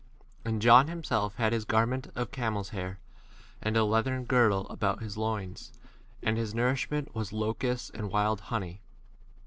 [0.43, 2.97] And John himself had his garment of camel's hair,
[3.61, 5.73] and a leathern girdle about his loins,
[6.23, 8.81] and his nourishment was locusts and wild honey.